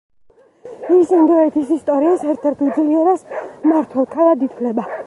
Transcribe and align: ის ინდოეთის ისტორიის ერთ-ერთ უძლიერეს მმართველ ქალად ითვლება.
ის 0.95 1.11
ინდოეთის 1.17 1.75
ისტორიის 1.77 2.25
ერთ-ერთ 2.35 2.65
უძლიერეს 2.71 3.25
მმართველ 3.45 4.15
ქალად 4.17 4.49
ითვლება. 4.51 4.93